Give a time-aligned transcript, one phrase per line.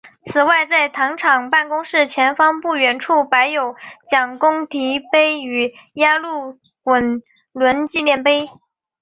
[0.25, 3.75] 此外在糖厂办公室前方不远处摆有
[4.09, 7.21] 蒋公堤碑与压路滚
[7.53, 8.49] 轮纪念碑。